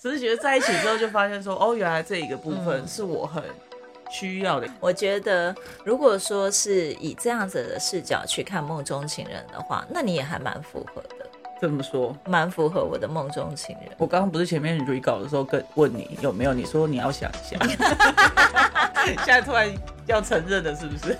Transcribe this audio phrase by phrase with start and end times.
[0.00, 3.42] 只是觉得在一起之后就发现说，哦，原来这一个部分是我很
[4.10, 4.68] 需要的。
[4.80, 11.26] 我觉得，如果说是以这样子的视角去看梦中情人的话，那你也还蛮符合的，
[11.60, 13.90] 这么说，蛮符合我的梦中情人。
[13.98, 17.58] 我刚刚不是前面 re 稿的时候跟问你有没有，你说你要想一下，
[19.04, 19.68] 现在突然
[20.06, 21.16] 要承认了，是不是？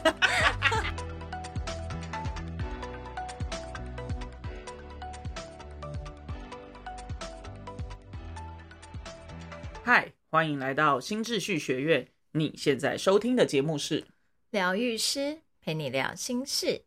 [10.30, 12.06] 欢迎来到新秩序学院。
[12.32, 14.04] 你现在收听的节目是
[14.50, 16.82] 疗愈师陪你聊心事，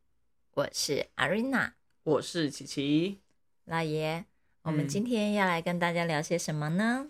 [0.53, 3.17] 我是阿瑞娜，我是琪琪。
[3.65, 4.25] 老爷，
[4.61, 7.07] 我们今天要来跟大家聊些什么呢？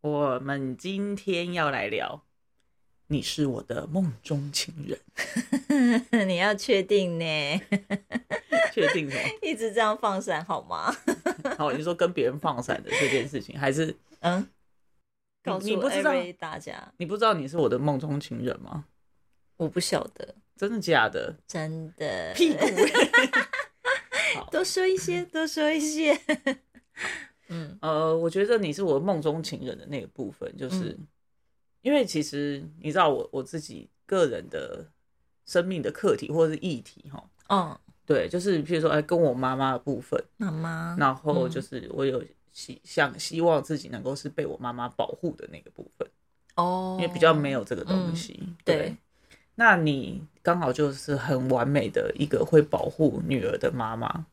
[0.00, 2.24] 我们今天要来聊，
[3.08, 4.98] 你是我的梦中情人。
[6.26, 7.60] 你要确定呢？
[8.72, 9.28] 确定什么？
[9.46, 10.90] 一直这样放闪好吗？
[11.58, 14.48] 好，你说跟别人放闪的这件事情，还是嗯？
[15.42, 15.68] 告诉
[16.38, 18.84] 大家，你不知道你是我的梦中情人吗？
[19.56, 21.34] 我不晓得，真的假的？
[21.46, 22.32] 真的。
[22.34, 22.58] 屁股。
[24.52, 26.18] 多说一些，多说一些。
[27.48, 30.96] 嗯，呃，我觉得你是我梦中情人的那个部分，就是
[31.80, 34.86] 因为其实你知道我我自己个人的
[35.46, 42.22] 生命的课题或者是议题，哈，嗯，对，就是譬如说，哎，跟我妈妈的部分，妈妈，然后就是我有。
[42.52, 46.08] 希想希望自己能够是被我妈妈保护的那个部分
[46.56, 48.40] 哦，因为比较没有这个东西。
[48.64, 48.96] 对，
[49.54, 54.26] 那你刚好就是很完美的一个会保护女儿的妈妈。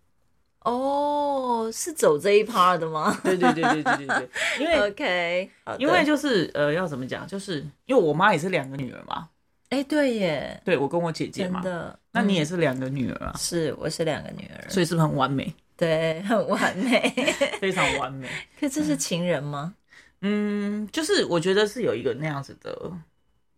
[0.62, 3.16] 哦，是走这一 part 的吗？
[3.24, 4.30] 对对对对对对对。
[4.60, 7.28] 因为 OK，因为就是呃，要怎么讲？
[7.28, 9.30] 就是因为我妈也是两个女儿嘛。
[9.70, 10.60] 哎，对耶。
[10.66, 11.62] 对，我跟我姐姐嘛。
[11.62, 12.00] 真的。
[12.12, 13.36] 那你也是两个女儿啊？
[13.38, 14.70] 是，我是两个女儿。
[14.70, 15.54] 所以是不是很完美？
[15.78, 17.14] 对，很完美，
[17.60, 18.28] 非常完美。
[18.60, 19.74] 可这是情人吗？
[20.22, 22.92] 嗯，就是我觉得是有一个那样子的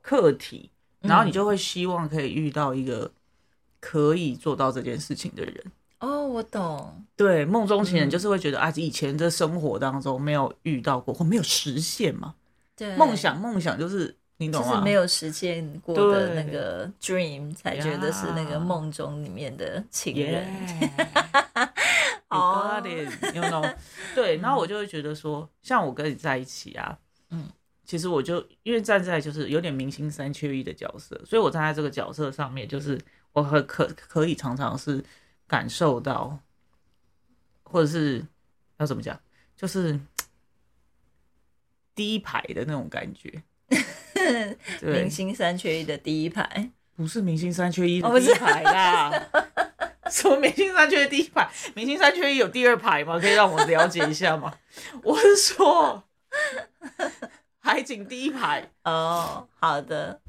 [0.01, 0.69] 课题，
[1.01, 3.11] 然后你就会希望可以遇到一个
[3.79, 5.63] 可以做到这件事情的人。
[6.00, 7.06] 哦，我懂。
[7.16, 12.35] 对，梦中情人就是会觉得啊，以前的生活当中没有遇到过或没有实现嘛。
[12.75, 14.69] 对，梦想梦想就是你懂吗？
[14.69, 20.45] 就是没有实现过的那个 dream 才觉得是那个梦中里面的情人。
[21.56, 21.66] 哦，
[24.16, 26.98] 对，然后我就会觉得说，像我跟你在一起啊，
[27.30, 27.50] 嗯，
[27.86, 33.00] 其实我就因为站在就是有点明星三缺一的角色，所以我站在这个角色上面，就是
[33.34, 35.03] 我很可可以常常是
[35.48, 36.40] 感受到，
[37.64, 38.25] 或者是
[38.78, 39.19] 要怎么讲，
[39.56, 40.00] 就是
[41.96, 43.44] 第一排的那种感觉。
[44.81, 49.30] 明星三缺一的第一排，不是明星三缺一的第一排啦。
[50.12, 51.50] 什么明星三缺一第一排？
[51.75, 53.19] 明星三缺一有第二排吗？
[53.19, 54.53] 可以让我了解一下吗？
[55.03, 56.03] 我是说，
[57.59, 59.47] 海景第一排哦。
[59.59, 60.19] 好的，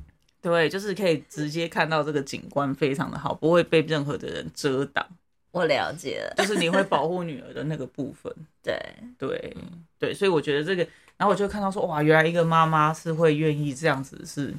[0.42, 5.06] 对，就是可以直接看到这个景观非常的好，不会被任何的人遮挡。
[5.50, 8.32] 我了解了，就是你会保护女儿的那个部分。
[8.62, 8.78] 对
[9.18, 9.56] 对
[9.98, 10.82] 对，所以我觉得这个，
[11.16, 14.54] 然后我就看到说，哇，原来一个妈妈是会愿意这样子是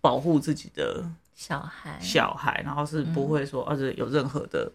[0.00, 1.04] 保护自己的。
[1.32, 4.70] 小孩，小孩，然后是不会说，而且有任何的，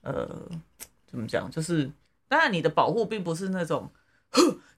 [0.00, 0.26] 呃，
[1.06, 1.50] 怎么讲？
[1.50, 1.90] 就是
[2.26, 3.86] 当然，你的保护并不是那种，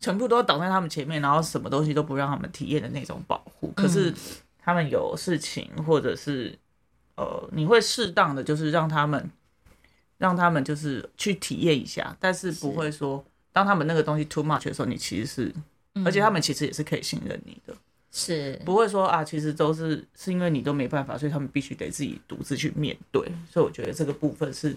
[0.01, 3.71] 全部都要挡在他们前面，然后什么东西都不让他们体验的那种保护。
[3.77, 4.13] 可是
[4.59, 6.59] 他们有事情，或者是
[7.15, 9.31] 呃，你会适当的就是让他们，
[10.19, 15.55] 让他们就是去体验一下，但是不会说，当他们那个东西 too much 的时候，你其实是，
[16.05, 17.73] 而且他们其实也是可以信任你的。
[18.15, 23.27] 是不会说啊，其实都是是因为你都没办法，所以他们必须得自己独自去面对。
[23.51, 24.77] 所以我觉得这个部分是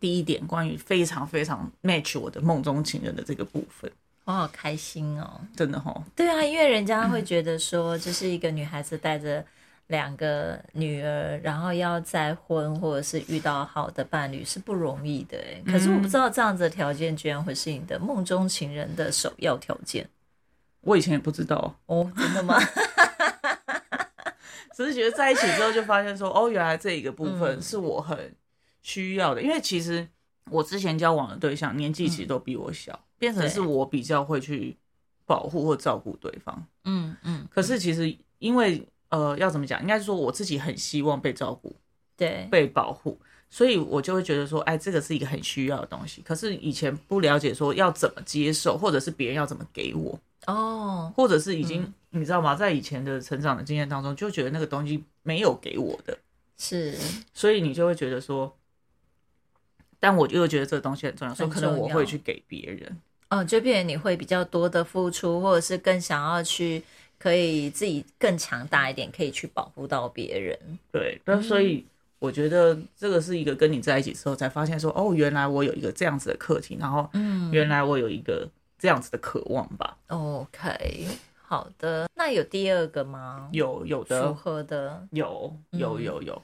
[0.00, 3.90] 第一点，关于非常非常 match 我的梦中情人的这个部分。
[4.24, 6.04] 我好开心哦，真的哈。
[6.16, 9.44] 对啊，因为人家会觉得说，就是一个女孩子带着
[9.86, 15.62] 两个女儿，然后要再婚或者是遇到好的伴侣是不容易的哎。
[15.64, 20.08] 可是我不知道这样子的条件居然会是你的梦中情人的首要条件。
[20.82, 22.58] 我以前也不知道哦，真的吗？
[24.74, 28.34] 只是觉得在一起之后就发现说，哦，原来这一个部分是我很
[28.80, 29.42] 需要的。
[29.42, 30.08] 因为其实
[30.50, 34.74] 我之前交往的对象年纪其实都比我小，变成是我比较会去
[35.26, 36.66] 保护或照顾对方。
[36.84, 37.46] 嗯嗯。
[37.50, 39.82] 可是其实因为呃，要怎么讲？
[39.82, 41.76] 应该是说我自己很希望被照顾，
[42.16, 46.22] 对，被保护，所以我就会觉得说，哎，这个是一个很需要的东西。
[46.22, 50.18] 可是以前不了解说要怎么接受，或者是别人要怎么给我。
[50.52, 52.54] 哦，或者是已经你知道吗？
[52.54, 56.18] 在以前的成长的经验当中，就觉得那个东西没有给我的，
[56.58, 56.96] 是，
[57.32, 58.56] 所以你就会觉得说，
[59.98, 62.98] 但我又觉得这个东西很重要，所以可能我会去给别人。
[63.28, 66.82] 嗯，就变成你会比较多的付出，或者是更想要去
[67.16, 70.58] 可以自己更强大一点，可以去保护到别人。
[70.90, 71.86] 对，那所以
[72.18, 77.52] 我觉得这个是一个跟你在一起之后才发现说，哦，原来我有一个这样子的课题，然后嗯。
[77.52, 78.48] 原来我有一个
[78.80, 79.96] 这样子的渴望吧。
[80.08, 81.06] OK，
[81.42, 82.08] 好的。
[82.16, 83.48] 那有第二个吗？
[83.52, 86.42] 有有的符的合的，有有嗯有有。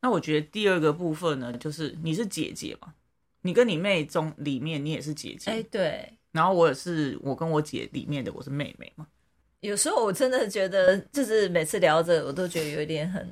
[0.00, 2.94] 那我觉得第二个部分呢，就是你是姐姐嘛，
[3.42, 6.12] 你跟你妹中里面你也是姐姐，哎，对。
[6.30, 9.06] 然后我也是我跟我姐里面的我是妹妹嘛。
[9.60, 13.28] 有时候我真的觉得，就是每次聊着，我都觉得有点很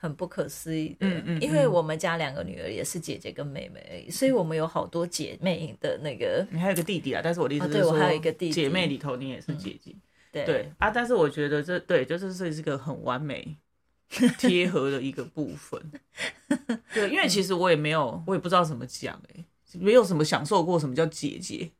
[0.00, 1.06] 很不可思议的。
[1.06, 6.46] 嗯嗯因为嗯我们家两个女儿也是姐姐跟妹妹而已，所以我们有好多姐妹的那个。
[6.50, 9.94] 你还有一个弟弟啊，但是我的意思哦对我是说，还有一个弟弟姐妹里头你也是姐姐。
[10.32, 13.56] 对对啊，但是我觉得这对就是这是一个很完美
[14.38, 15.92] 贴合的一个部分。
[16.94, 19.44] 对，因为其实我也没有，我也不知道怎么讲哎、
[19.74, 21.70] 没有什么享受过什么叫姐姐，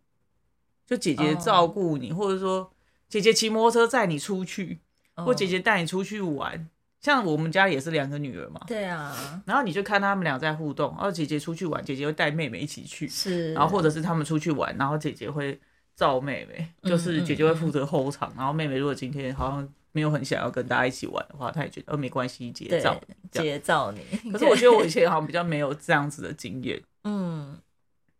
[0.86, 2.72] 就姐姐照顾你，或者说
[3.08, 4.78] 姐姐骑摩托车载你出去，
[5.14, 6.68] 或哦姐姐带你出去玩。
[7.00, 15.58] 像我们家也是两个女儿嘛，对啊，然后你就看他们俩在互动，然后姐姐出去玩，姐姐会带妹妹一起去，是，然后或者是他们出去玩，然后姐姐会
[15.96, 23.00] 照妹妹，就是姐姐会负责后场，然后妹妹如果今天好像没有很想要跟大家一起玩的话，她也觉得哦没关系，姐对照。
[23.30, 24.30] 姐照你。
[24.30, 27.56] 可是我觉得我以前好像比较没有这样子的经验，嗯，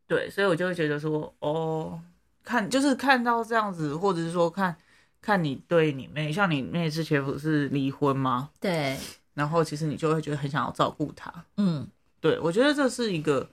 [0.07, 2.01] 对，所以我就会觉得说，哦，
[2.43, 4.75] 看就是看到这样子，或者是说看
[5.23, 8.51] 看你对你妹，像你妹之前不是离婚吗？
[8.61, 8.97] 对，
[9.35, 11.33] 然后其实你就会觉得很想要照顾她。
[11.57, 11.87] 嗯，
[12.21, 13.49] 对我觉得这是一个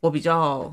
[0.00, 0.72] 我比较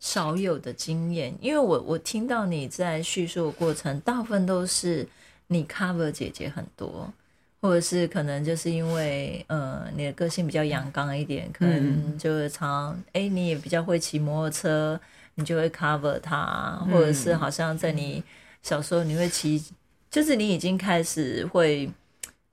[0.00, 5.06] 少有的经验，因为我我听到你在叙述的过程，大部分都是
[5.48, 7.12] 你 cover 姐姐很多，
[7.60, 15.00] 或者是可能就是因为呃你的个性比较阳刚一点，可能就是常哎、诶你也比较会骑摩托车，
[15.34, 18.22] 你就会 cover 她，或者是好像在你
[18.62, 19.62] 小时候你会骑，
[20.10, 21.90] 就是你已经开始会。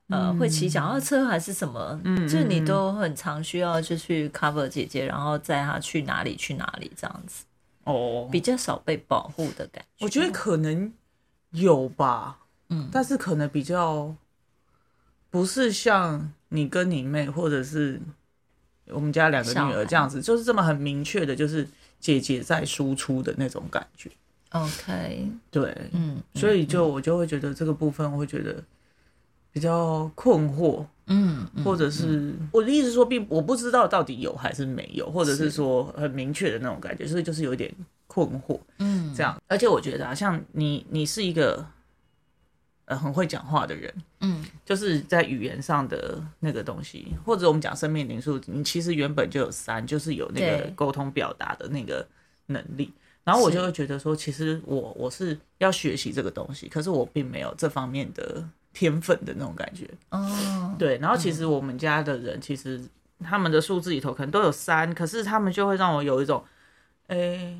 [0.08, 2.00] 呃，会骑脚踏车还是什么？
[2.04, 7.44] 嗯就是你都很常需要就去 cover 姐姐，然后载她去哪里去哪里这样子。
[7.82, 10.04] 哦，比较少被保护的感觉。
[10.04, 10.92] 我觉得可能
[11.50, 12.38] 有吧，
[12.68, 14.14] 嗯但是可能比较
[15.28, 18.00] 不是像你跟你妹，或者是
[18.86, 21.68] 我们家两个女儿这样子，就是这么很明确的，就是
[21.98, 24.08] 姐姐在输出的那种感觉。
[24.50, 28.62] OK，对，嗯，所以就我就会觉得这个部分，我会觉得
[29.52, 37.70] 比较困惑，嗯，嗯或者是我的意思说，并我不知道到底有还是没有，或者是是说很明确的那种感觉，所以就是有一点
[38.06, 38.58] 困惑。
[38.78, 39.36] 嗯这样。
[39.48, 41.66] 而且我觉得啊，像你，你是一个
[42.84, 52.06] 呃很会讲话的人，嗯就是在语言上的那个东西，或者我们讲生命灵数，你其实原本就有三，就是有那个沟通表达的那个
[52.46, 52.92] 能力。
[53.26, 59.90] 然后我就会觉得说，其实我我是要学习这个东西，可是我并没有这方面的天分的那种感觉。
[60.10, 62.80] 哦，对，然后其实我们家的人，其实
[63.24, 66.44] 他们的数字里头可能都有三，可是他们就会让我有一种，
[67.08, 67.58] 诶、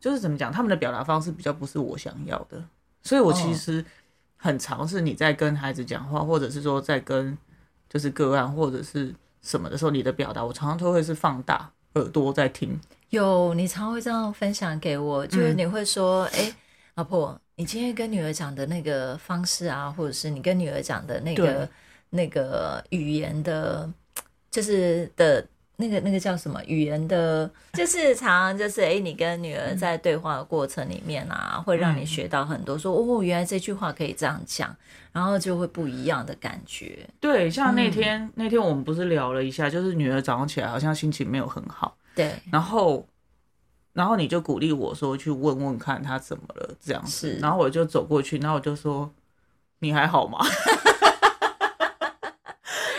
[0.00, 2.60] 就是怎么讲，他们的表达方式比较不是我想要的，
[3.04, 3.84] 所以我其实
[4.36, 7.38] 很尝试你在跟孩子讲话，或者是说在跟
[7.88, 12.76] 就是个案或者是什么的时候，你的表达我常常都会是放大耳朵在听，
[13.14, 16.52] 有你常会这样分享给我，就是嗯你会说，哎、
[16.96, 21.68] 老婆，你今天跟女儿讲的那个方式啊，或者是你跟女儿讲的那个
[22.10, 23.90] 那个语言的，
[24.50, 25.46] 就是的。
[25.76, 34.72] 那个那个叫什么语言的，就是常常就是哎，你跟女儿在对话的过程里面啊，会让你学到很多说哦，原来这句话可以这样讲，
[35.10, 37.04] 然后就会不一样的感觉。
[37.18, 41.96] 对，像那天、那天我们不是聊了一下，就是女儿早上起来好像心情没有很好。
[42.14, 43.06] 对，然后，
[43.92, 49.12] 然后你就鼓励我说去问问看他怎么了这样子是，然后我就走过去，然后我就说
[49.80, 50.38] 你还好吗？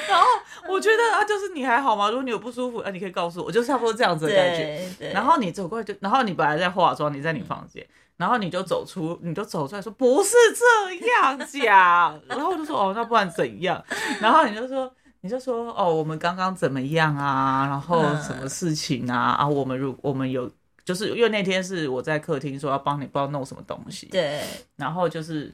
[0.08, 0.26] 然后
[0.70, 2.10] 我觉得啊，就是你还好吗？
[2.10, 5.12] 如果你有不舒服，啊，你可以告诉我，就差不多这样子的感觉。
[5.14, 7.86] 然后你走过来就，然后你本来在化妆，你在你房间，
[8.18, 13.84] 然后你就走出，你就走出来说不是这样讲，然后我就说哦，那不然怎样？
[14.20, 14.94] 然后你就说。
[15.25, 17.65] 你就说哦，我们刚刚怎么样啊？
[17.65, 19.32] 然后嗯什么事情啊？
[19.32, 20.48] 啊，我们如我们有，
[20.84, 24.44] 就是因为那天是我在客厅说要帮你不知道弄什么东西，对
[24.75, 25.51] 然后就是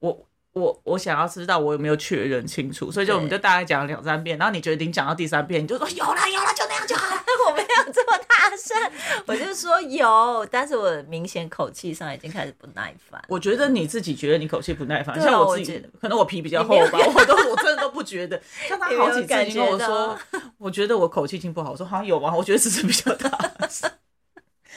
[0.00, 0.27] 我
[0.58, 7.22] 我我想要知道我有没有确认清楚，所以就我们就大概讲了两三遍，然后你决定讲到第三遍，你就说有了有了，就那样就好了。
[7.48, 8.76] 我没有这么大声，
[9.26, 13.22] 我就说有，但是我明显口气上已经开始不耐烦。
[13.28, 18.40] 我觉得你自己觉得你口气不耐烦，像我自己可能我皮比较厚吧，我都我真的都不觉得。
[18.68, 20.18] 像他 好几次已经跟我说，
[20.58, 22.34] 我觉得我口气已经不好，我说好像有吗？
[22.34, 23.28] 我觉得只是比较大
[23.68, 23.90] 声。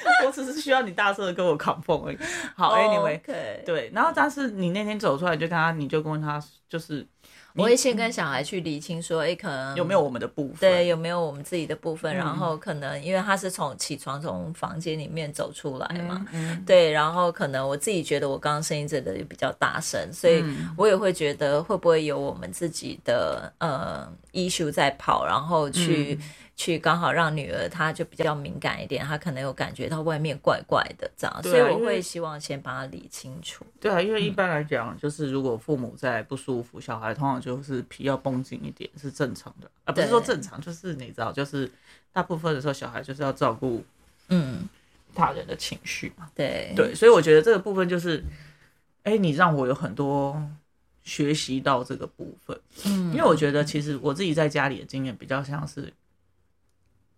[0.25, 2.17] 我只是需要你大声的跟我扛风而已。
[2.55, 3.19] 好，Anyway，、
[3.65, 7.05] 对，然后但是你那天走出来，就跟他，你就跟他，就是
[7.53, 10.57] 我会先跟小孩去理清说，哎，可能有没有我们的部分？
[10.59, 12.13] 对，有没有我们自己的部分？
[12.13, 33.65] 嗯然后可能因为他是从起床从房间里面走出来嘛，嗯，对，然后可能我自己觉得我刚刚声音真的比较大声，所以嗯我也会觉得会不会有我们自己的呃 issue 在跑，然后去、嗯去刚好让女儿她就比较敏感一点，她可能有感觉到外面怪怪的这样，所以我会希望先把它理清楚。
[33.79, 41.69] 对啊，因为一般来讲，就是如果父母在不舒服，小孩通常就是皮要绷紧一点，是正常的啊，不是说正常，就是你知道，就是
[42.13, 43.83] 大部分的时候，小孩就是要照顾
[44.27, 44.67] 嗯，
[45.15, 46.29] 大人的情绪嘛。
[46.35, 48.23] 对，对，所以我觉得这个部分就是，
[49.03, 50.39] 哎，你让我有很多
[51.03, 55.91] 学习到这个部分，嗯因为我觉得其实我自己在家里的经验比较像是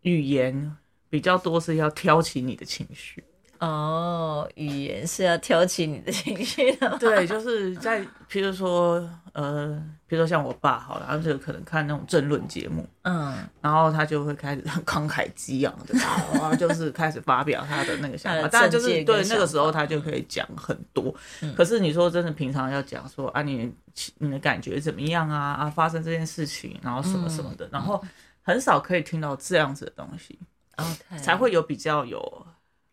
[0.03, 0.75] 语言
[1.09, 3.23] 比较多是要挑起你的情绪。
[3.59, 9.69] 哦，语言是要挑起你的情绪的，对，就是在，譬如说，呃，
[10.09, 15.97] 譬如说像我爸好了，他就可能看那种政论节目，嗯，然后他就会开始很慷慨激昂的，
[16.33, 18.49] 然后就是开始发表他的那个想法。
[18.49, 21.15] 当然就是对那个时候他就可以讲很多。
[21.41, 23.71] 嗯可是你说真的，平常要讲说啊，你
[24.17, 25.53] 你的感觉怎么样啊？
[25.53, 28.03] 啊，发生这件事情，然后什么什么嗯的，然后
[28.43, 30.37] 很少可以听到这样子的东西
[30.75, 32.45] ，OK，才会有比较有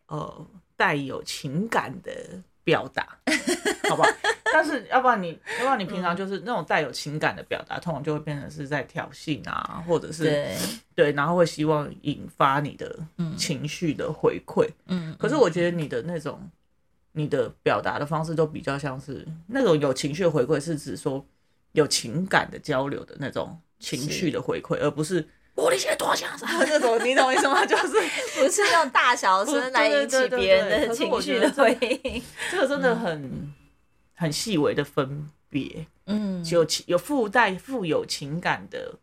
[0.07, 2.11] 呃带有情感的
[2.63, 3.19] 表达，
[3.87, 4.09] 好不好？
[4.53, 10.57] 但是要不然你，要不然你平常就是那种带有情感的表达，通常就会变成是在挑衅啊，或者是对，
[10.95, 12.99] 对，然后会希望引发你的
[13.37, 14.69] 情绪的回馈。
[14.87, 16.49] 嗯，可是我觉得你的那种
[17.13, 21.25] 你的表达的方式都比较像是那种有情绪的回馈，是指说
[21.71, 25.25] 有情感的交流的那种情绪的回馈，而不是
[25.61, 27.63] 我的些多想啥 那种，你懂我意思吗？
[27.67, 27.87] 就是
[28.39, 32.21] 不是用大小声来引起别人的情绪的回应。
[32.49, 33.53] 这个真的很、
[34.15, 38.95] 很细微的分别，嗯，有情有附带富有情感的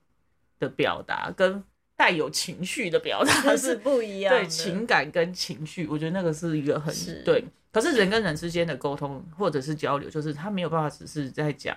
[0.59, 1.63] 的表达，跟
[1.97, 4.41] 带有情绪的表达是是不一样的。
[4.41, 7.45] 对情感跟情绪，我觉得那个是一个很对。
[7.71, 11.77] 可是人跟人之间的沟通或者是交流，就是他没有办法只是在讲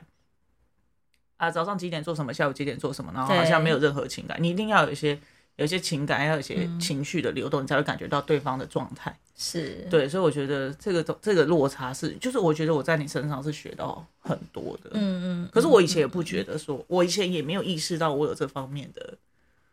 [1.41, 4.37] 啊早上几点做什么，下午几点做什么，然后好像没有任何情感。
[4.39, 5.19] 你一定要有一些
[5.55, 9.17] 有一些情感，要有一些嗯情绪的流动，你才会感觉到对方的状态。
[9.35, 14.91] 是，对，所以我觉得这个这个落差是，就是我觉得我在你身上是学到很多的。
[14.93, 19.17] 嗯嗯，可是我以前也不觉得说，我以前也没有意识到我有这方面的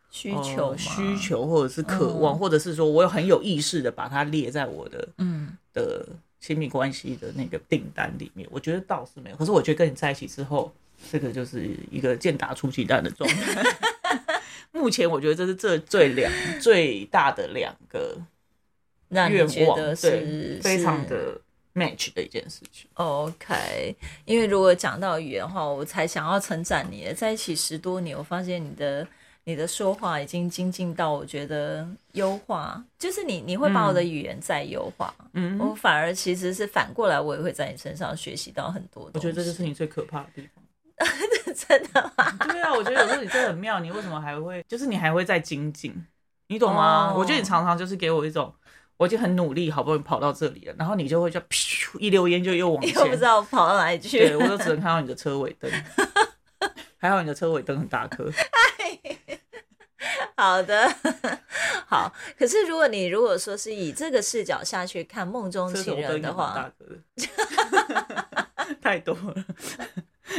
[0.09, 6.03] 需求呃需，求或者是渴望，嗯或者是说我有很有意识的把它列在我的嗯，的
[6.39, 8.49] 亲密关系的那个订单里面。
[8.51, 10.73] 我觉得倒是没有，可是我觉得跟你在一起之后，
[11.11, 13.63] 这个就是一个健达出奇蛋的状态。
[14.71, 18.17] 目前我觉得这是这最两最大的两个
[19.09, 21.39] 让愿望，你觉得对是，非常的
[21.73, 22.21] match 的。
[22.21, 22.89] 一件事情。
[22.93, 25.47] OK，因为如果讲到语言的。
[25.47, 27.13] 话，我才想要称赞你了。
[27.13, 29.07] 在一起十多年，我发现你的。
[29.45, 29.67] 你的。
[29.67, 34.03] 说话已经精进到我觉得优化，就是你你会把我的。
[34.03, 35.13] 语言再优化。
[35.33, 39.09] 嗯，我反而其实是反过来，我也会在你身上学习到很多。
[39.13, 40.29] 我觉得这就是你最可怕的。
[40.35, 40.63] 地方。
[41.67, 42.31] 真的吗？
[42.47, 45.93] 对啊，我觉得有时候你真的很妙，你为什么还会，就是你还会再精进，
[46.47, 47.11] 你懂吗？
[47.13, 48.53] 哦我觉得你常常就是给我一种，
[48.97, 54.35] 我已经很努力，好不容易跑到这里了，然后你就会就噗一溜烟就又往前又不知，道跑到哪里去对。
[54.37, 55.71] 我就只能看到你的车尾灯，
[56.97, 58.29] 还好你的车尾灯很大颗，
[60.35, 60.93] 好的，
[61.87, 62.13] 好。
[62.37, 69.35] 可是如果你如果说是以这个视角下去看梦中情人的话，大颗的，太多了。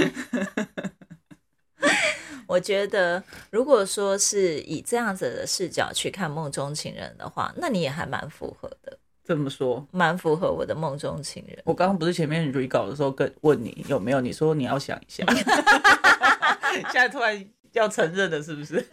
[2.46, 11.56] 我觉得，如果说是以这样子的视角去看梦中情人的话，那你也还蛮符合的，这么说，蛮符合我的梦中情人。
[11.64, 15.24] 我刚刚不是前面 re 稿的时候跟问你有没有，你说你要想一下，
[16.90, 18.84] 现在突然要承认了，是不是？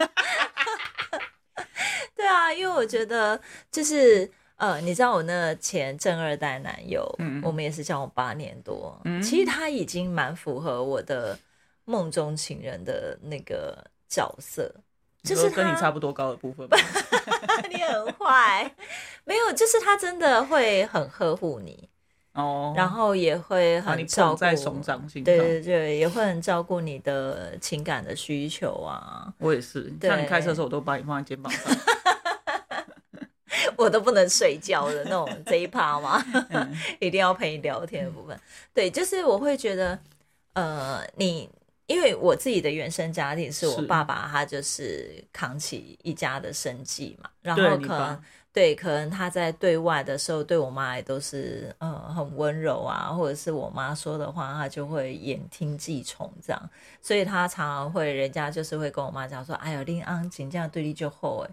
[2.14, 3.40] 对啊，因为我觉得
[3.72, 11.38] 就是呃，你知道我那前正二代男友，嗯我们也是交往八年多，嗯其实他已经蛮符合我的
[11.84, 14.72] 梦中情人的那个角色。
[15.24, 16.78] 就是跟你差不多高的部分吧？
[17.68, 18.72] 你很坏，
[19.24, 21.88] 没有，就是他真的会很呵护你，
[22.34, 25.24] 哦，然后也会很照顾在手掌心。
[25.24, 29.30] 对对对，也会很照顾你的情感的需求啊。
[29.38, 31.76] 我也是，对像你开车的时候，我都把你放在肩膀上。
[33.88, 36.22] 我都不能睡觉的那种这一趴吗？
[36.50, 36.76] 嗯。
[37.00, 38.38] 一定要陪你聊天的部分。
[38.74, 39.98] 对，就是我会觉得，
[40.52, 41.48] 呃，你
[41.86, 61.50] 因为我自己的原生家庭是我爸爸，他就是扛起一家的生计嘛，然后可能对，可能他在对外的时候对我妈也都是呃很温柔啊，或者是我妈说的话，他就会言听计从这样，所以他常常会人家就是会跟我妈讲说，哎呦，令安请这样对立就厚哎，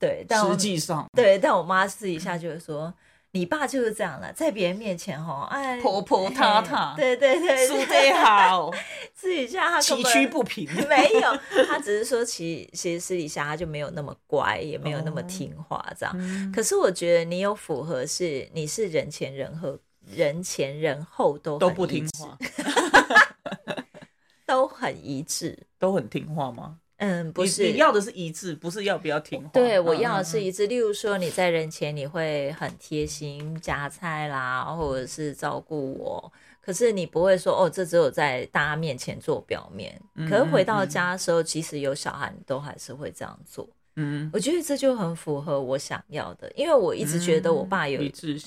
[0.00, 2.92] 对，但实际上对，但我妈私底下就会说。
[3.32, 8.68] 你爸就是这样了，在别人面前吼，哎，婆婆塌塌，对对对，说得好，
[9.14, 16.52] 私底下他崎岖不平，没有，他只是说其其实私底下他就没有那么乖，也没有那么听话这样。
[16.52, 19.78] 可是我觉得你有符合是你是人前人后，
[20.12, 22.36] 人前人后都都不听话，
[24.44, 26.78] 都很一致，都很听话吗？
[27.00, 29.48] 嗯，不是，你要的是一致，不是要不要听话。
[29.54, 30.66] 对，我要的是一致。
[30.66, 39.98] 例如说，你在人前你会很贴心夹菜啦，或者是照顾我，可是你不会说哦，这只有在大家面前做表面。
[40.28, 43.66] 可是回到家的时候，即使有小孩，你都还是会这样做。
[43.96, 47.98] 嗯，我觉得这就很符合我想要的，因为我一直觉得我爸有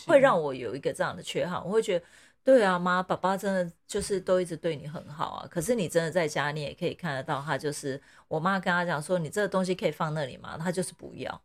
[0.06, 2.06] 会让我有一个这样的缺憾，我会觉得。
[2.44, 5.48] 对啊，妈，爸爸真的就是都一直对你很好啊。
[5.50, 10.58] 可是你真的在家，你也可以看得到，他就是我妈跟他讲说，你这个东西可以放那里吗？
[10.58, 11.42] 他就是不要。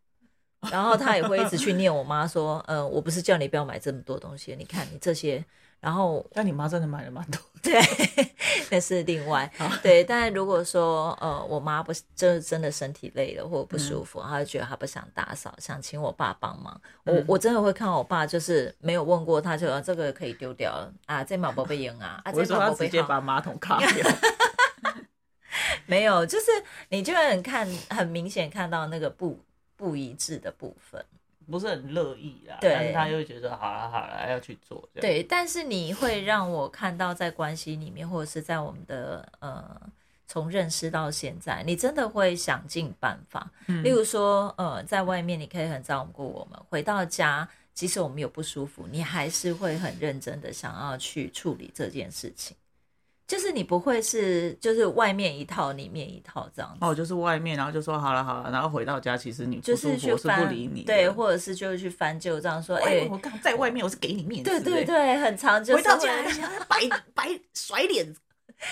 [0.70, 5.44] 然后他也会一直去念我妈说，嗯，我不是叫你不要买这么多东西，你看你这些。
[5.80, 7.80] 然后，但你妈真的买了蛮多，对，
[8.70, 9.48] 那是另外，
[9.80, 10.02] 对。
[10.02, 23.88] 但如果说，呃，我妈不是就是真的身体累了或者不舒服，她就觉得她不想打扫，想请我爸帮忙，我我真的会看我爸，就是没有问过他就这个可以丢掉了啊，这毛宝贝赢啊，啊，这毛宝贝 直接把马桶卡掉，
[25.86, 26.46] 没有，就是
[26.88, 29.38] 你就会很看很明显看到那个不
[29.76, 31.04] 不一致的部分。
[31.50, 34.86] 不是很乐意啦，但是他又觉得好了好了要去做。
[34.94, 39.80] 对，但是你会让我看到在关系里面，或者是在我们的呃，
[40.26, 43.50] 从认识到现在，你真的会想尽办法。
[43.82, 52.54] 例如说，呃，在外面你可以很照顾我们，回到家，即使我们有不舒服，你还是会很认真的想要去处理这件事情。
[53.28, 66.08] 就是你不会是就是外面一套里面一套这样子哦，就是外面然后就说好了好了，然后回到家其实你就是去不理你，对，或者是就是去翻旧账说哎，我刚在外面我是给你面子，对对对，很常就回到家
[66.66, 68.16] 摆摆 甩脸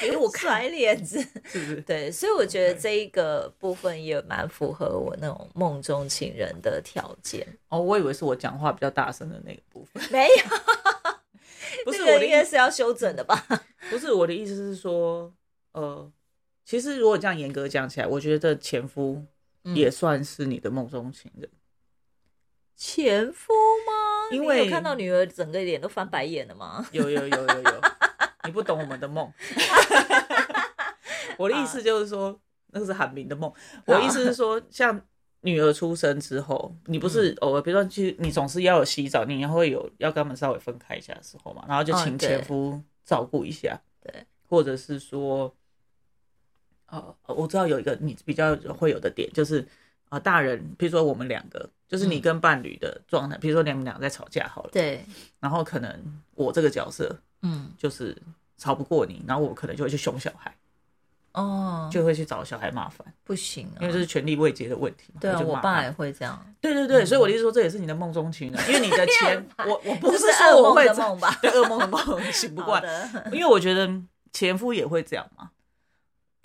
[0.01, 1.77] 给我看甩脸子， 是不是？
[1.83, 7.79] 对，所以我觉得这一个部分也蛮符合我那种梦中情人的条件哦。
[7.79, 10.96] 我以为是我讲话比较大声的那个部分，没有。
[11.87, 13.47] 不是我的应该是要修整的吧？
[13.89, 15.33] 不是我的意思是说，
[15.71, 16.11] 呃，
[16.65, 19.25] 其实如果这样严格讲起来，我觉得前夫
[19.63, 21.49] 也算是你的梦中情人。
[22.75, 23.53] 前夫
[23.87, 24.29] 吗？
[24.33, 26.85] 因为看到女儿整个脸都翻白眼了吗？
[26.91, 27.81] 有有有有有，
[28.45, 29.33] 你不懂我们的梦。
[31.39, 32.37] 我的意思就是说，
[32.73, 33.53] 那个是韩明的梦。
[33.85, 35.01] 我的意思是说，像。
[35.43, 45.55] 女儿出生之后，你不是偶尔，比如说，去你总是要有洗澡，你也会有要跟他们稍微分开一下的时候嘛，然后就请前夫照顾一下，对，或者是说，
[46.87, 49.65] 呃，我知道有一个你比较会有的点，就是
[50.09, 55.05] 啊，大人，比如说我们两个，就是你跟伴侣的状态，比如说你们俩在吵架好了，对，
[55.39, 58.17] 然后可能我这个角色，嗯，就是
[58.57, 60.53] 吵不过你，然后我可能就会去凶小孩。
[61.37, 65.13] 哦，就会去找小孩麻烦，不行，因为这是权力未结的问题。
[65.21, 66.45] 对啊，我爸也会这样。
[66.63, 72.83] 对对对，所以我的意思说，这也是你的梦中情人， 因为你的前，我我不是说我会梦吧， 对噩梦的梦醒不惯，
[73.31, 73.89] 因为我觉得
[74.33, 75.51] 前夫也会这样嘛。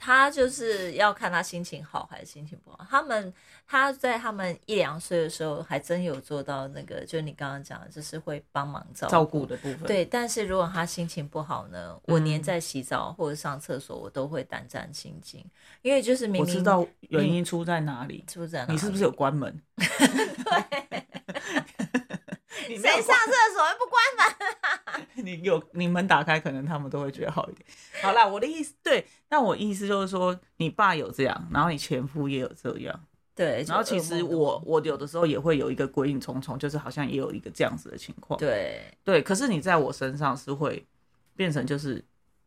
[0.03, 2.83] 他就是要看他心情好还是心情不好。
[2.89, 3.31] 他们
[3.67, 9.83] 他在他们一两岁的时候，还真有做到那个，就是你刚刚讲的，就是会帮忙照照顾的部分。
[9.83, 15.45] 对，但是如果他心情不好呢，我连在洗澡或者上厕所，我都会胆战心惊，
[15.83, 18.71] 因为就是明明我知道原因出在哪里，出在哪里？
[18.71, 19.61] 你是不是有关门？
[19.77, 21.05] 对。
[22.77, 25.07] 谁上厕所又不关门？
[25.25, 27.65] 你有你门打开，可能他们都会觉得好一点。
[28.01, 33.05] 好啦，我的意思对，那我意思就是说，你爸有这样，然后你前夫也有这样，
[33.35, 33.63] 对。
[33.67, 38.39] 然后其实我我有的时候也会有一个鬼影重重，就是好像也有一个这样子的情况。
[38.39, 40.85] 对对，可是你在我身上是会
[41.35, 42.03] 变成就是，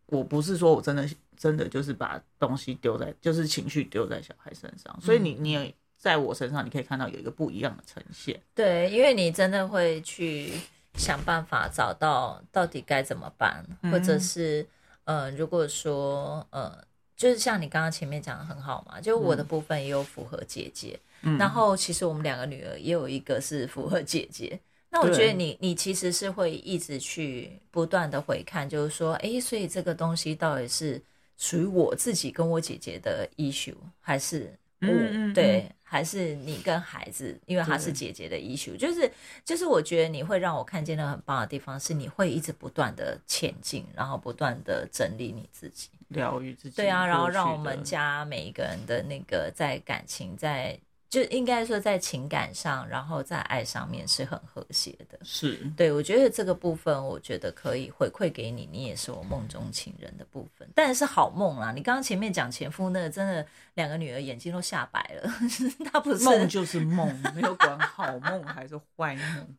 [0.07, 5.75] 我不是说我真的真的就是把东西丢在，就是情绪丢在小孩身上，所以你你也。
[5.97, 8.39] 在我身上，你可以看到有一个不一样的呈现。
[8.55, 10.53] 对，因为你真的会去
[10.95, 14.67] 想办法找到到底该怎么办，或者是
[15.05, 16.77] 呃，如果说呃，
[17.17, 21.01] 就是像你刚刚前面讲的很好嘛，就我的部分也有符合姐姐，
[21.39, 24.61] 然后其实我们两个女儿也有一个是符合姐姐。
[24.91, 31.03] 那我觉得你你其实是会一直去不断的回看，就是说，哎，所以这个东西到底是
[31.37, 34.55] 属于我自己跟我姐姐的 issue，还是？
[34.81, 39.09] 我、嗯嗯对，还是你跟孩子，因为她是姐姐的 issue，就是
[39.45, 45.89] 就是我觉得你会让我看见的很棒的地方，是你会一直不断的前进，然后不断的整理你自己。
[46.09, 46.75] 疗愈自己。
[46.75, 50.77] 对啊，然后让我们家每一个人的那个在感情在。
[51.15, 55.17] 就应该说在情感上，然后在爱上面是很和谐的。
[55.23, 60.69] 是对，我觉得这个部分，我觉得可以回馈给你，你也是我梦中情人的部分。
[60.75, 65.31] 但是好梦啦，你刚刚前面讲前夫那个，真的两个女儿眼睛都吓白了，
[65.89, 69.57] 他不是梦就是梦，没有管好梦还是坏梦，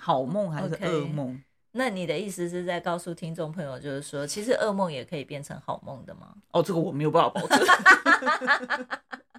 [0.00, 1.42] 好梦还是噩梦。
[1.72, 6.28] 那你的意思是在告诉听众朋友，就是说，其实噩梦也可以变成好梦的吗？
[6.52, 7.58] 哦，这个我没有办法保证。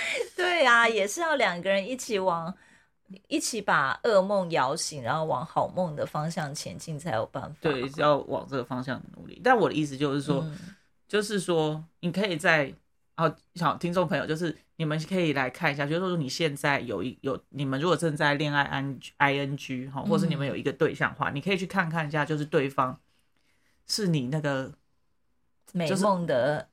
[0.36, 2.54] 对呀、也是要两个人一起往
[3.26, 7.56] 一起把噩梦摇醒，然后往好梦的方向前进才有办法。
[7.60, 9.40] 对，是要往这个方向努力。
[9.42, 10.58] 但我的意思就是说，嗯
[11.08, 12.72] 就是说，你可以在
[13.16, 18.82] 哦，小听众朋友，就是你们可以来看一下，就是说你现在有一有你们如果正在恋爱 i
[19.16, 23.00] i n g 哈，或是你们有一个对象的话，你可以去看看一下，就是对方
[23.86, 24.70] 是你那个
[25.72, 26.68] 美就是梦的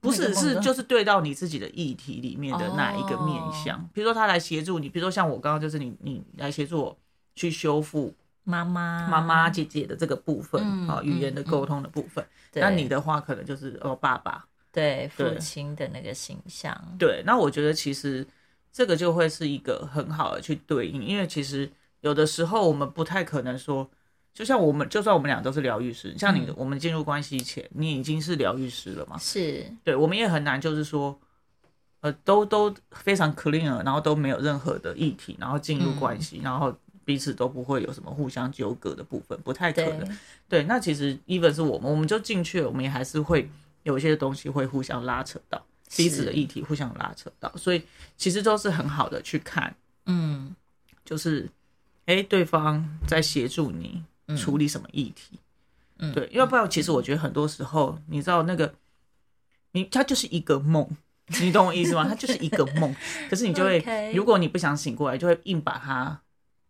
[0.00, 6.98] 不是是就是对到你自己的议题里面的那一个面向，比如说他来协助你，比如说像我刚刚就是你你来协助我
[7.34, 9.06] 去修复妈妈。
[9.08, 12.62] 妈妈姐姐的这个部分嗯啊、语言的沟通的部分，对。
[12.62, 14.44] 那你的话可能就是哦爸爸。
[14.72, 15.38] 对父对。
[15.38, 18.26] 亲的那个形象，对，那我觉得其实
[18.72, 23.90] 这个就会是一个很好的去对应，因为其实有的时候我们不太可能说，
[24.34, 26.54] 就像我们就算我们俩都是疗愈师，像你、嗯。
[26.56, 29.18] 我们进入关系前，你已经是疗愈师了嘛？
[29.18, 29.64] 是。
[29.84, 31.18] 对，我们也很难就是说，
[32.00, 40.18] 呃，都都非常 clean，然后都没有任何的议题，然后进入关系，然后彼此都不会有什么互相纠葛的部分，不太可对能。
[40.48, 43.48] 对，那其实 even 是我们，我们就进去了，我们也还是会
[43.82, 45.62] 有一些东西会互相拉扯到
[45.96, 47.82] 彼此的议题，互相拉扯到，所以
[48.16, 49.74] 其实都是很好的去看，
[50.06, 50.54] 嗯。
[51.04, 51.50] 就是
[52.06, 54.02] 哎，诶对方在协助你
[54.36, 55.38] 处理什么议题。
[55.98, 58.74] 嗯对，要不然其实我觉得很多时候，你知道那个，
[59.72, 60.88] 你它就是一个梦，
[61.40, 62.06] 你懂我意思吗？
[62.08, 62.94] 它就是一个梦，
[63.30, 66.20] 可是你就会如果你不想醒过来，就会硬把它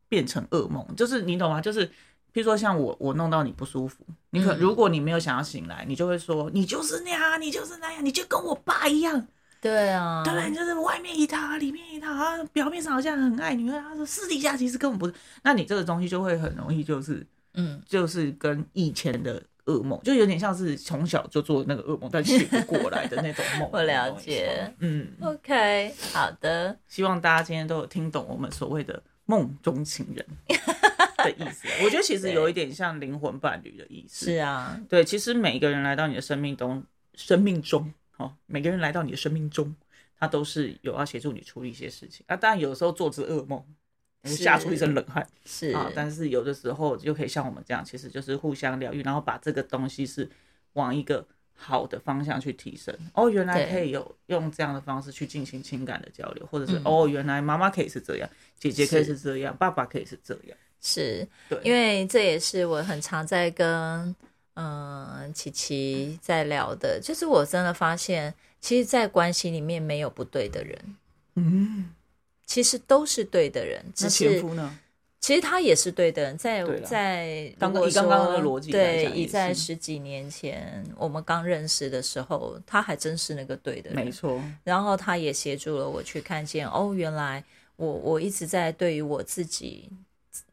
[0.09, 1.61] 变成噩梦，就是你懂吗？
[1.61, 1.91] 就是。
[2.35, 9.27] 譬如说，像我，我弄到你不舒服，你可嗯如果你没有想要醒来，你就会说，你就是那样啊，你就是那样，你就跟我爸一样，
[9.61, 10.49] 对啊，对不对？
[10.49, 15.13] 你就是外面一套，里面一套，啊，表面上好像很爱你，他说私底下其实根本不是。
[15.43, 17.23] 那你这个东西就会很容易就是
[17.55, 23.69] 嗯就是跟以前的噩梦，就有点像是从小就做那个噩梦，但醒不过来的那种梦。
[23.73, 24.75] 我了解。
[24.79, 30.27] 嗯，OK，好的，希望大家今天都有听懂我们所谓的梦中情人
[31.19, 31.69] 的意思。
[31.85, 34.27] 我觉得其实有一点像灵魂伴侣的意思。
[34.27, 36.83] 是啊，对，其实每一个人来到你的生命中，
[37.15, 39.73] 生命中，哦，每个人来到你的生命中，
[40.19, 42.25] 他都是有要协助你处理一些事情。
[42.27, 43.65] 啊，当然有时候做只噩梦，是
[44.25, 45.91] 吓出一身冷汗是啊。
[45.95, 50.31] 但是有的时候就可以像我们这样，其实就是互相疗愈，然后把这个东西是
[50.75, 52.97] 往一个好的方向去提升。
[53.15, 60.57] 哦，原来可以有用这样的方式去进行情感的交流，或者是、嗯哦，原来妈妈可以是这样，姐姐可以是是这样，爸爸可以是这样。
[60.81, 64.15] 是，对，因为这也是我很常在跟
[64.55, 70.97] 嗯琪琪在聊的，就是我真的发现，其实，在关系里面没有不对的人，
[71.37, 71.91] 嗯，
[72.53, 74.79] 其实都是对的人，只那前是夫呢？
[75.21, 87.43] 其实他也是对的人，在在刚如果以刚刚的说逻辑对，讲也以在十几年前我们刚认识的时候，他还真是那个对的人，没错，然后他也协助了我去看见，哦，原来
[87.77, 89.89] 我我一直在对于我自己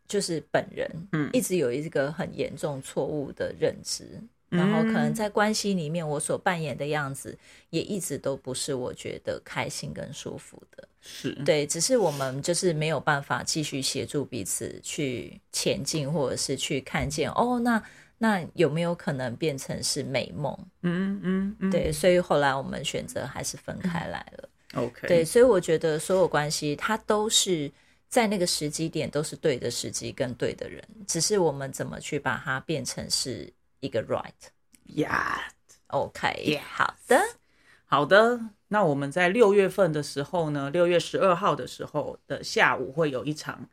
[0.07, 1.29] 就是本人，嗯。
[1.33, 4.05] 一直有一个很严重错误的认知，
[4.49, 7.37] 然后可能嗯在关系里面我所扮演的样子，
[7.71, 10.87] 也一直都不是我觉得开心跟舒服的。
[11.01, 17.81] 是，对，只是我们就是没有办法继续协助彼此去前进，或者是去看见哦，那
[18.17, 20.53] 那有没有可能变成是美梦？
[20.81, 24.49] 嗯嗯嗯，对，所以后来我们选择还是分开来了。
[24.75, 27.71] ，OK，对，所以我觉得所有关系它都是
[28.09, 34.31] 在那个时机点都是对的时机跟对的人，只是我们怎么去把它变成是一个 right。
[35.01, 35.41] 呀。
[35.87, 37.19] OK，、Yeah 好的，
[37.91, 43.67] 好的，那我们在六月份的时候呢，六月十二号的时候的下午会有一场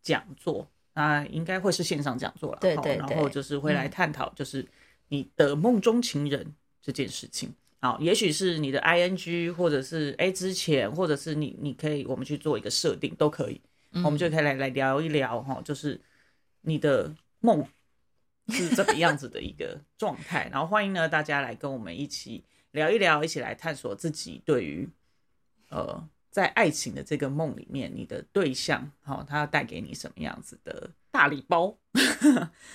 [0.00, 2.58] 讲座，那应该会是线上讲座了。
[2.62, 4.66] 对对对然后就是会来探讨，就是
[5.08, 7.52] 你的梦中情人这件事情。
[7.80, 13.60] 好，也许是你的 ing，或者是哎之前，或者是你你可以我们去做一个设定都可以，
[14.02, 16.00] 我们就可以来来聊一聊哈，就是
[16.62, 17.62] 你的梦
[18.48, 20.48] 是怎么样子的一个状态。
[20.50, 24.88] 然后欢迎呢大家来跟我们一起聊一聊，一起来探索自己对于
[25.70, 31.76] 呃，在爱情的这个梦里面，你的对象好、他要带给你什么样子的大礼包。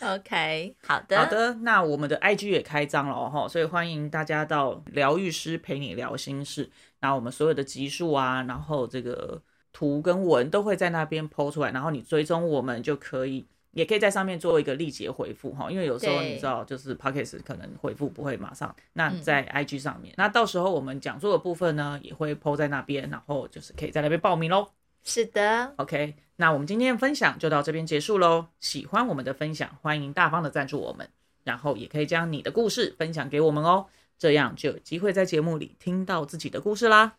[0.01, 6.69] OK， 好的，好的，那我们的 IG 也开张了哈，所以欢迎大家到疗愈师陪你聊心事。
[6.99, 24.67] 那我们所有的集数啊，然后这个图跟文都会在那边抛出来，然后你追踪我们就可以，也可以在上面做一个立即回复哈，因为有时候你知道，就是 p o c a s t 可能回复不会马上，那嗯在 IG 上面，那到时候我们讲座的部分呢也会抛在那边，然后就是可以在那边报名喽。
[25.03, 28.45] 是的，OK，那我们今天的分享就到这边结束喽。
[28.59, 31.09] 喜欢我们的分享，欢迎大方的赞助我们，
[31.43, 37.15] 然后也可以将你的故事分享给我们哦，这样就有机会在节目里听到自己的故事啦。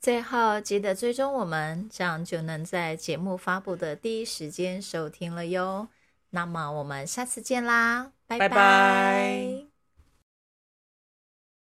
[0.00, 5.88] 最后记得追踪我们，这样就能在节目发布的第一时间收听了哟。
[6.30, 9.67] 那么我们下次见啦，拜拜拜